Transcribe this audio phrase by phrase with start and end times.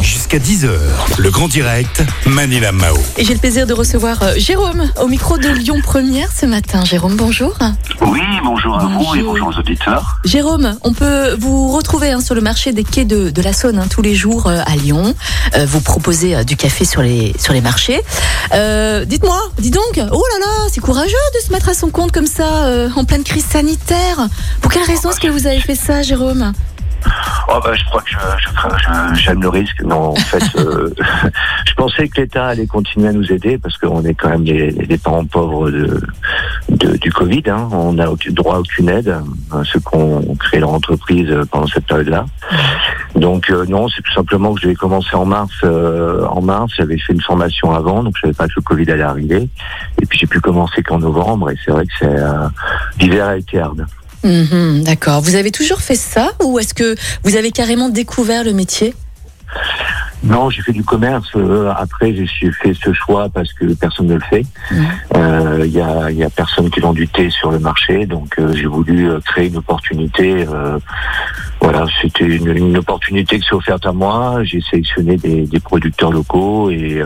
[0.00, 0.68] Jusqu'à 10h,
[1.18, 2.96] le grand direct, Manila Mao.
[3.16, 6.84] Et j'ai le plaisir de recevoir euh, Jérôme au micro de Lyon Première ce matin.
[6.84, 7.52] Jérôme, bonjour.
[8.02, 9.32] Oui, bonjour à vous et Bonjour.
[9.32, 10.18] bonjour aux auditeurs.
[10.24, 13.78] Jérôme, on peut vous retrouver hein, sur le marché des quais de, de la Saône
[13.78, 15.14] hein, tous les jours euh, à Lyon.
[15.56, 18.00] Euh, vous proposez euh, du café sur les, sur les marchés.
[18.52, 20.00] Euh, Dites-moi, dis donc, oh
[20.32, 21.10] là là, c'est courageux
[21.40, 24.28] de se mettre à son compte comme ça euh, en pleine crise sanitaire.
[24.60, 26.52] Pour quelle raison est-ce que vous avez fait ça, Jérôme?
[27.48, 29.82] Oh bah, je crois que je, j'aime le risque.
[29.82, 30.90] Non, en fait, euh,
[31.66, 34.70] je pensais que l'État allait continuer à nous aider parce qu'on est quand même les,
[34.70, 36.00] les parents pauvres de,
[36.70, 37.42] de- du Covid.
[37.48, 37.68] hein.
[37.72, 39.14] On n'a aucun droit à aucune aide,
[39.52, 42.24] hein, ceux qui ont créé leur entreprise pendant cette période-là.
[43.14, 45.52] Donc euh, non, c'est tout simplement que je vais commencer en mars.
[45.64, 48.90] euh, en mars, j'avais fait une formation avant, donc je savais pas que le Covid
[48.90, 49.48] allait arriver.
[50.02, 51.50] Et puis j'ai pu commencer qu'en novembre.
[51.50, 52.48] Et c'est vrai que c'est euh,
[52.98, 53.86] l'hiver a été hard.
[54.24, 55.20] Mhm, D'accord.
[55.20, 58.94] Vous avez toujours fait ça ou est-ce que vous avez carrément découvert le métier?
[60.24, 61.28] Non, j'ai fait du commerce.
[61.36, 64.46] euh, après, j'ai fait ce choix parce que personne ne le fait.
[64.70, 64.86] Mhm.
[65.16, 68.06] Euh, Il y, a, il y a personne qui vend du thé sur le marché,
[68.06, 70.46] donc euh, j'ai voulu créer une opportunité.
[70.48, 70.78] euh,
[71.60, 74.38] voilà, c'était une, une opportunité qui s'est offerte à moi.
[74.44, 77.02] J'ai sélectionné des, des producteurs locaux et,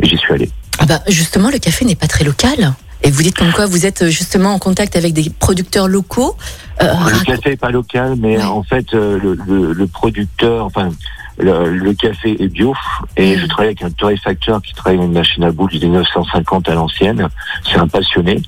[0.00, 0.48] et j'y suis allé.
[0.78, 2.72] Ah bah, justement, le café n'est pas très local.
[3.06, 6.36] Et vous dites comme quoi vous êtes euh, justement en contact avec des producteurs locaux.
[6.82, 8.42] Euh, Le rac- café est pas local, mais Ouais.
[8.44, 10.88] en fait, euh, le, le- le producteur, enfin,
[11.36, 12.72] le, le café est bio.
[13.18, 13.42] Et Mhm.
[13.42, 16.74] je travaille avec un torréfacteur qui travaille avec une machine à boules des 1950 à
[16.74, 17.28] l'ancienne.
[17.70, 18.40] C'est un passionné.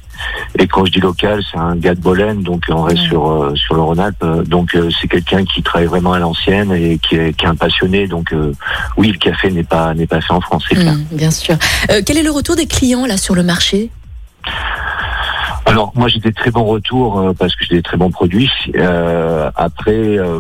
[0.59, 3.55] Et quand je dis local, c'est un gars de Bolène, donc on reste sur euh,
[3.57, 4.17] sur le Rhône-Alpes.
[4.23, 7.49] Euh, Donc euh, c'est quelqu'un qui travaille vraiment à l'ancienne et qui est, qui est
[7.49, 8.07] un passionné.
[8.07, 8.53] Donc euh,
[8.97, 10.79] oui, le café n'est pas n'est pas fait en France, c'est.
[10.83, 11.57] Hmm, bien sûr.
[11.91, 13.91] Euh, quel est le retour des clients là sur le marché?
[15.67, 18.51] Alors moi j'ai des très bons retours euh, parce que j'ai des très bons produits.
[18.77, 20.39] Euh, après euh,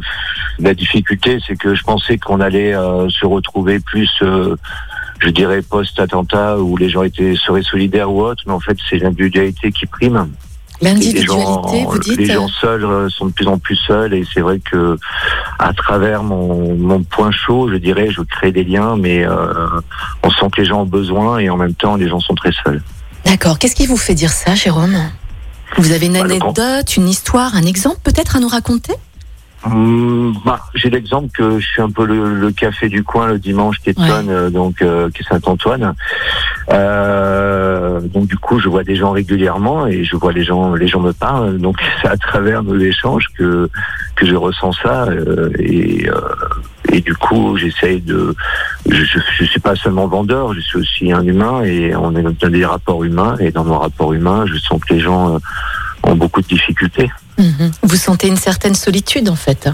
[0.60, 6.76] la difficulté c'est que je pensais qu'on allait se retrouver plus je dirais post-attentat où
[6.76, 10.30] les gens étaient seraient solidaires ou autres, mais en fait c'est l'individualité qui prime.
[10.82, 14.24] Les gens, L'individualité, vous dites les gens seuls sont de plus en plus seuls et
[14.32, 14.96] c'est vrai que
[15.58, 19.26] à travers mon, mon point chaud, je dirais, je crée des liens, mais
[20.22, 22.52] on sent que les gens ont besoin et en même temps les gens sont très
[22.52, 22.82] seuls.
[23.26, 23.58] D'accord.
[23.58, 24.96] Qu'est-ce qui vous fait dire ça, Jérôme?
[25.78, 28.92] Vous avez une Bah, anecdote, une histoire, un exemple peut-être à nous raconter?
[29.64, 33.38] Hum, bah, j'ai l'exemple que je suis un peu le, le café du coin le
[33.40, 33.96] dimanche qui Ouais.
[34.28, 35.94] euh, donc euh, qui est Saint-Antoine.
[36.70, 40.86] Euh, donc du coup, je vois des gens régulièrement et je vois les gens, les
[40.86, 41.58] gens me parlent.
[41.58, 43.68] Donc c'est à travers nos échanges que
[44.14, 45.08] que je ressens ça
[45.58, 46.08] et
[46.92, 48.36] et du coup, j'essaye de.
[48.88, 52.48] Je, je suis pas seulement vendeur, je suis aussi un humain et on est dans
[52.48, 55.38] des rapports humains et dans nos rapports humains, je sens que les gens euh,
[56.04, 57.10] ont beaucoup de difficultés.
[57.38, 57.70] Mhm.
[57.82, 59.68] Vous sentez une certaine solitude en fait.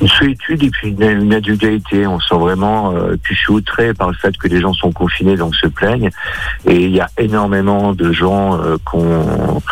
[0.00, 2.06] une solitude et puis une, une individualité.
[2.06, 4.92] On sent vraiment, euh, puis je suis outré par le fait que les gens sont
[4.92, 6.10] confinés, donc se plaignent.
[6.66, 9.62] Et il y a énormément de gens euh, qui ont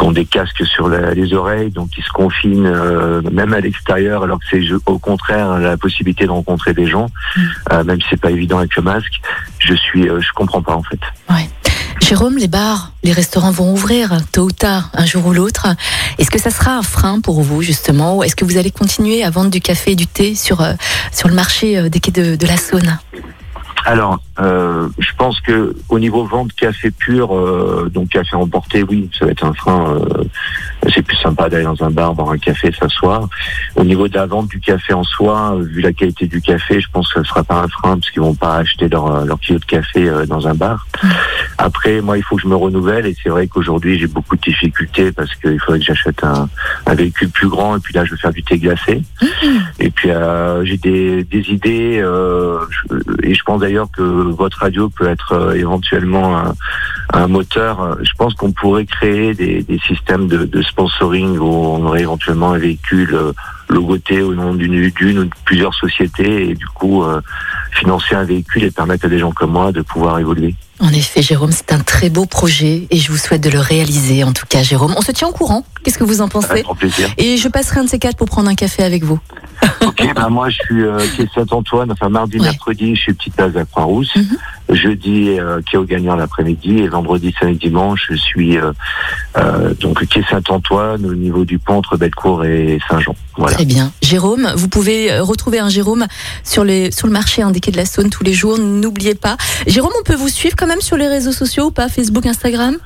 [0.00, 3.60] qui ont des casques sur la- les oreilles, donc qui se confinent euh, même à
[3.60, 7.40] l'extérieur, alors que c'est au contraire la possibilité de rencontrer des gens, Mm.
[7.72, 9.20] euh, même si c'est pas évident avec le masque.
[9.58, 11.00] Je suis, euh, je comprends pas en fait.
[11.28, 11.48] Ouais.
[12.00, 15.66] Jérôme, les bars, les restaurants vont ouvrir tôt ou tard, un jour ou l'autre.
[16.18, 19.22] Est-ce que ça sera un frein pour vous justement ou est-ce que vous allez continuer
[19.22, 20.64] à vendre du café et du thé sur
[21.12, 22.98] sur le marché des quais de, de la Saône?
[23.86, 29.10] Alors, euh, je pense que au niveau vente café pur, euh, donc café emporté, oui,
[29.18, 29.96] ça va être un frein.
[29.96, 30.24] euh,
[30.94, 33.28] c'est plus sympa d'aller dans un bar, boire un café, s'asseoir.
[33.76, 36.80] Au niveau de la vente du café en soi, euh, vu la qualité du café,
[36.80, 39.38] je pense que ce sera pas un frein parce qu'ils vont pas acheter leur, leur
[39.40, 40.86] kilo de café dans un bar.
[41.62, 44.40] Après, moi, il faut que je me renouvelle et c'est vrai qu'aujourd'hui, j'ai beaucoup de
[44.40, 46.48] difficultés parce qu'il faudrait que j'achète un,
[46.86, 49.02] un véhicule plus grand et puis là, je vais faire du thé glacé.
[49.78, 52.96] Et puis, euh, j'ai des, des idées euh, je-
[53.28, 56.54] et je pense d'ailleurs que votre radio peut être euh, éventuellement un,
[57.12, 57.98] un moteur.
[58.02, 62.52] Je pense qu'on pourrait créer des, des systèmes de, de sponsoring où on aurait éventuellement
[62.52, 63.32] un véhicule euh,
[63.68, 67.20] logoté au nom d'une d'une ou de plusieurs sociétés et du coup euh,
[67.72, 70.54] financer un véhicule et permettre à des gens comme moi de pouvoir évoluer.
[70.80, 74.24] En effet, Jérôme, c'est un très beau projet et je vous souhaite de le réaliser.
[74.24, 75.64] En tout cas, Jérôme, on se tient au courant.
[75.84, 77.10] Qu'est-ce que vous en pensez Avec grand plaisir.
[77.18, 79.18] Et je passerai un de ces quatre pour prendre un café avec vous.
[79.82, 82.44] Ok, ben moi je suis euh, quai Saint-Antoine, enfin mardi, Ouais.
[82.46, 84.16] mercredi, je suis petite place à Croix-Rousse.
[84.16, 84.38] Mhm.
[84.72, 88.72] Jeudi, euh, quai au gagnant l'après-midi et vendredi, samedi, dimanche, je suis euh,
[89.36, 93.14] euh, donc quai Saint-Antoine au niveau du pont entre Bellecour et Saint-Jean.
[93.36, 93.54] Voilà.
[93.54, 93.92] Très bien.
[94.02, 96.06] Jérôme, vous pouvez euh, retrouver un Jérôme
[96.44, 98.58] sur, les, sur le marché indiqué de la Saône tous les jours.
[98.58, 99.36] N'oubliez pas.
[99.66, 102.76] Jérôme, on peut vous suivre quand même sur les réseaux sociaux ou pas Facebook, Instagram?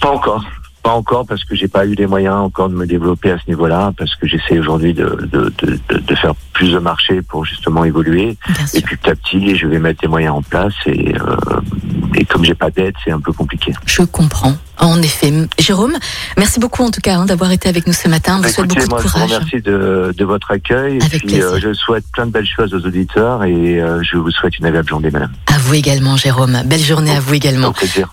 [0.00, 0.44] Pas encore.
[0.84, 3.48] Pas encore parce que j'ai pas eu les moyens encore de me développer à ce
[3.48, 7.84] niveau-là, parce que j'essaie aujourd'hui de, de, de, de, faire plus de marché pour justement
[7.84, 8.36] évoluer.
[8.74, 11.36] Et puis petit à petit, je vais mettre les moyens en place et, euh,
[12.14, 13.72] et comme j'ai pas d'aide, c'est un peu compliqué.
[13.86, 14.54] Je comprends.
[14.78, 15.32] En effet.
[15.58, 15.94] Jérôme,
[16.36, 18.42] merci beaucoup en tout cas hein, d'avoir été avec nous ce matin.
[18.42, 20.98] Souhaite Écoutez, beaucoup moi, de je vous remercie de, de votre accueil.
[21.00, 24.18] Avec et puis, euh, je souhaite plein de belles choses aux auditeurs et euh, je
[24.18, 25.32] vous souhaite une agréable journée, madame.
[25.46, 26.60] À vous également, Jérôme.
[26.66, 27.68] Belle journée à vous également.
[27.68, 28.12] Au plaisir.